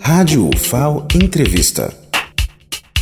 Rádio 0.00 0.48
UFAO 0.54 1.06
Entrevista. 1.14 1.92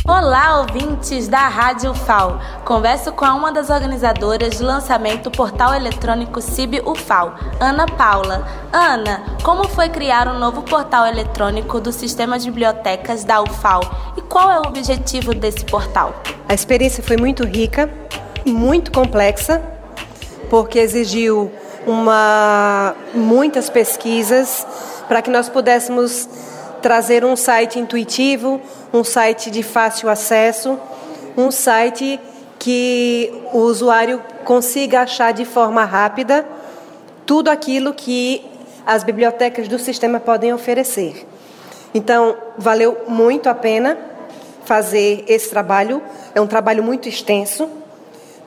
Olá, 0.07 0.59
ouvintes 0.59 1.27
da 1.27 1.47
Rádio 1.47 1.91
UFAO. 1.91 2.39
Converso 2.63 3.11
com 3.11 3.25
uma 3.25 3.51
das 3.51 3.69
organizadoras 3.69 4.59
do 4.59 4.65
lançamento 4.65 5.29
do 5.29 5.31
portal 5.31 5.73
eletrônico 5.73 6.41
CIB 6.41 6.81
UFAO, 6.85 7.33
Ana 7.59 7.87
Paula. 7.87 8.47
Ana, 8.71 9.37
como 9.43 9.67
foi 9.67 9.89
criar 9.89 10.27
um 10.27 10.37
novo 10.37 10.61
portal 10.61 11.07
eletrônico 11.07 11.81
do 11.81 11.91
sistema 11.91 12.37
de 12.37 12.45
bibliotecas 12.45 13.23
da 13.23 13.41
UFAO 13.41 13.81
e 14.17 14.21
qual 14.21 14.51
é 14.51 14.59
o 14.59 14.67
objetivo 14.67 15.33
desse 15.33 15.65
portal? 15.65 16.13
A 16.47 16.53
experiência 16.53 17.03
foi 17.03 17.17
muito 17.17 17.43
rica, 17.43 17.89
muito 18.45 18.91
complexa, 18.91 19.61
porque 20.49 20.77
exigiu 20.79 21.51
uma, 21.85 22.95
muitas 23.13 23.69
pesquisas 23.69 24.65
para 25.07 25.21
que 25.21 25.29
nós 25.29 25.49
pudéssemos 25.49 26.27
trazer 26.81 27.23
um 27.23 27.35
site 27.35 27.79
intuitivo, 27.79 28.61
um 28.93 29.03
site 29.03 29.49
de 29.49 29.63
fácil 29.63 30.09
acesso, 30.09 30.79
um 31.37 31.51
site 31.51 32.19
que 32.59 33.33
o 33.53 33.59
usuário 33.59 34.21
consiga 34.43 35.01
achar 35.01 35.33
de 35.33 35.45
forma 35.45 35.83
rápida 35.83 36.45
tudo 37.25 37.49
aquilo 37.49 37.93
que 37.93 38.45
as 38.85 39.03
bibliotecas 39.03 39.67
do 39.67 39.79
sistema 39.79 40.19
podem 40.19 40.53
oferecer. 40.53 41.25
Então, 41.93 42.35
valeu 42.57 43.05
muito 43.07 43.49
a 43.49 43.55
pena 43.55 43.97
fazer 44.63 45.23
esse 45.27 45.49
trabalho. 45.49 46.01
É 46.33 46.41
um 46.41 46.47
trabalho 46.47 46.83
muito 46.83 47.09
extenso, 47.09 47.69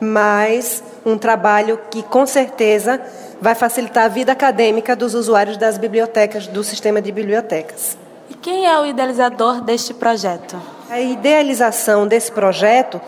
mas 0.00 0.82
um 1.04 1.18
trabalho 1.18 1.78
que 1.90 2.02
com 2.02 2.26
certeza 2.26 3.00
vai 3.40 3.54
facilitar 3.54 4.04
a 4.04 4.08
vida 4.08 4.32
acadêmica 4.32 4.94
dos 4.96 5.14
usuários 5.14 5.56
das 5.56 5.78
bibliotecas, 5.78 6.46
do 6.46 6.62
sistema 6.64 7.00
de 7.00 7.12
bibliotecas. 7.12 7.96
E 8.30 8.34
quem 8.34 8.66
é 8.66 8.78
o 8.78 8.86
idealizador 8.86 9.60
deste 9.60 9.94
projeto? 9.94 10.60
A 10.90 11.00
idealização 11.00 12.06
desse 12.06 12.32
projeto 12.32 13.00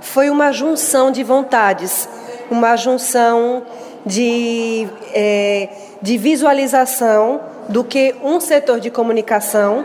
foi 0.00 0.30
uma 0.30 0.52
junção 0.52 1.10
de 1.10 1.22
vontades, 1.22 2.08
uma 2.50 2.76
junção 2.76 3.62
de, 4.04 4.88
é, 5.12 5.68
de 6.00 6.18
visualização 6.18 7.40
do 7.68 7.82
que 7.82 8.14
um 8.22 8.40
setor 8.40 8.80
de 8.80 8.90
comunicação 8.90 9.84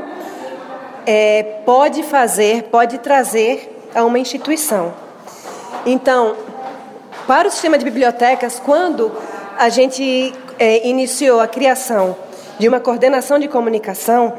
é, 1.05 1.44
pode 1.66 2.03
fazer, 2.03 2.63
pode 2.63 2.97
trazer 2.99 3.89
a 3.95 4.03
uma 4.03 4.19
instituição. 4.19 4.94
Então, 5.85 6.35
para 7.30 7.47
o 7.47 7.52
sistema 7.52 7.77
de 7.77 7.85
bibliotecas, 7.85 8.59
quando 8.59 9.11
a 9.55 9.69
gente 9.69 10.33
é, 10.58 10.88
iniciou 10.88 11.39
a 11.39 11.47
criação 11.47 12.16
de 12.58 12.67
uma 12.67 12.80
coordenação 12.80 13.38
de 13.38 13.47
comunicação, 13.47 14.33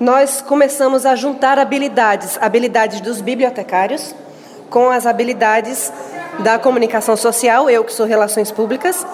nós 0.00 0.42
começamos 0.42 1.06
a 1.06 1.14
juntar 1.14 1.56
habilidades, 1.56 2.36
habilidades 2.40 3.00
dos 3.00 3.20
bibliotecários 3.20 4.12
com 4.68 4.90
as 4.90 5.06
habilidades 5.06 5.92
da 6.40 6.58
comunicação 6.58 7.16
social, 7.16 7.70
eu 7.70 7.84
que 7.84 7.92
sou 7.92 8.06
relações 8.06 8.50
públicas. 8.50 9.06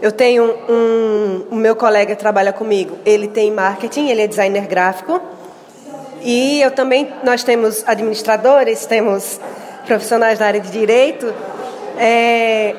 Eu 0.00 0.10
tenho 0.10 0.54
um, 0.70 1.48
o 1.50 1.54
meu 1.54 1.76
colega 1.76 2.16
trabalha 2.16 2.50
comigo, 2.50 2.96
ele 3.04 3.28
tem 3.28 3.52
marketing, 3.52 4.08
ele 4.08 4.22
é 4.22 4.26
designer 4.26 4.66
gráfico. 4.66 5.20
E 6.22 6.62
eu 6.62 6.70
também, 6.70 7.12
nós 7.22 7.44
temos 7.44 7.86
administradores, 7.86 8.86
temos 8.86 9.38
profissionais 9.84 10.38
da 10.38 10.46
área 10.46 10.60
de 10.60 10.70
direito, 10.70 11.34
é, 11.98 12.74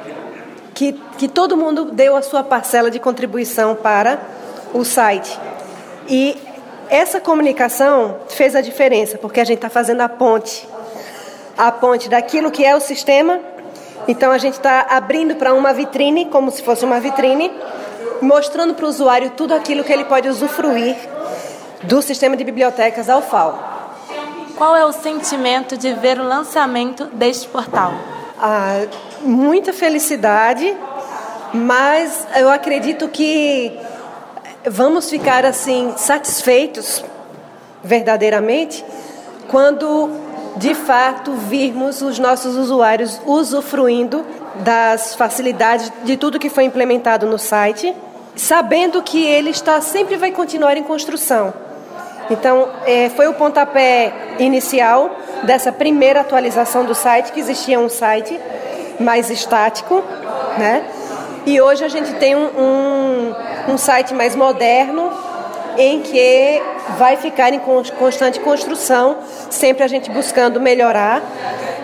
que, 0.73 0.93
que 1.17 1.27
todo 1.27 1.55
mundo 1.55 1.85
deu 1.85 2.15
a 2.15 2.21
sua 2.21 2.43
parcela 2.43 2.89
de 2.89 2.99
contribuição 2.99 3.75
para 3.75 4.19
o 4.73 4.83
site. 4.83 5.39
E 6.07 6.37
essa 6.89 7.19
comunicação 7.19 8.17
fez 8.29 8.55
a 8.55 8.61
diferença, 8.61 9.17
porque 9.17 9.39
a 9.39 9.43
gente 9.43 9.57
está 9.57 9.69
fazendo 9.69 10.01
a 10.01 10.09
ponte 10.09 10.67
a 11.57 11.71
ponte 11.71 12.09
daquilo 12.09 12.51
que 12.51 12.65
é 12.65 12.75
o 12.75 12.79
sistema. 12.79 13.39
Então 14.07 14.31
a 14.31 14.37
gente 14.37 14.55
está 14.55 14.87
abrindo 14.89 15.35
para 15.35 15.53
uma 15.53 15.73
vitrine, 15.73 16.25
como 16.25 16.51
se 16.51 16.61
fosse 16.61 16.83
uma 16.83 16.99
vitrine, 16.99 17.51
mostrando 18.21 18.73
para 18.73 18.85
o 18.85 18.89
usuário 18.89 19.31
tudo 19.31 19.53
aquilo 19.53 19.83
que 19.83 19.93
ele 19.93 20.05
pode 20.05 20.27
usufruir 20.27 20.95
do 21.83 22.01
sistema 22.01 22.35
de 22.35 22.43
bibliotecas 22.43 23.07
da 23.07 23.17
UFAO. 23.17 23.59
Qual 24.57 24.75
é 24.75 24.85
o 24.85 24.91
sentimento 24.91 25.77
de 25.77 25.93
ver 25.93 26.19
o 26.19 26.23
lançamento 26.23 27.05
deste 27.05 27.47
portal? 27.47 27.93
Ah, 28.45 28.87
muita 29.21 29.71
felicidade, 29.71 30.75
mas 31.53 32.27
eu 32.35 32.49
acredito 32.49 33.07
que 33.07 33.71
vamos 34.69 35.09
ficar 35.09 35.45
assim 35.45 35.93
satisfeitos 35.95 37.05
verdadeiramente 37.81 38.83
quando 39.47 40.09
de 40.57 40.75
fato 40.75 41.31
virmos 41.31 42.01
os 42.01 42.19
nossos 42.19 42.57
usuários 42.57 43.21
usufruindo 43.25 44.25
das 44.55 45.15
facilidades 45.15 45.89
de 46.03 46.17
tudo 46.17 46.37
que 46.37 46.49
foi 46.49 46.65
implementado 46.65 47.25
no 47.25 47.39
site, 47.39 47.95
sabendo 48.35 49.01
que 49.01 49.25
ele 49.25 49.51
está 49.51 49.79
sempre 49.79 50.17
vai 50.17 50.31
continuar 50.31 50.75
em 50.75 50.83
construção. 50.83 51.53
Então, 52.29 52.67
é, 52.85 53.09
foi 53.09 53.27
o 53.27 53.35
pontapé 53.35 54.35
inicial 54.37 55.15
dessa 55.43 55.71
primeira 55.71 56.21
atualização 56.21 56.85
do 56.85 56.95
site, 56.95 57.31
que 57.31 57.39
existia 57.39 57.79
um 57.79 57.89
site 57.89 58.39
mais 58.99 59.29
estático, 59.29 60.03
né? 60.57 60.83
E 61.45 61.59
hoje 61.59 61.83
a 61.83 61.89
gente 61.89 62.13
tem 62.13 62.35
um, 62.35 62.45
um 62.45 63.35
um 63.67 63.77
site 63.77 64.13
mais 64.13 64.35
moderno, 64.35 65.11
em 65.77 66.01
que 66.01 66.61
vai 66.97 67.17
ficar 67.17 67.53
em 67.53 67.59
constante 67.59 68.39
construção, 68.39 69.17
sempre 69.49 69.83
a 69.83 69.87
gente 69.87 70.09
buscando 70.11 70.59
melhorar, 70.59 71.21